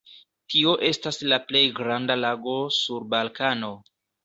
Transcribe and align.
Tio 0.53 0.71
estas 0.87 1.19
la 1.33 1.39
plej 1.51 1.61
granda 1.81 2.17
lago 2.23 2.57
sur 2.81 3.09
Balkano. 3.15 3.73